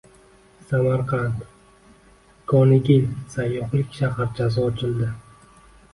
Samarqand 0.69 1.43
Konigil 2.53 3.05
sayyohlik 3.35 3.95
shaharchasi 3.99 4.65
ochildi 4.71 5.15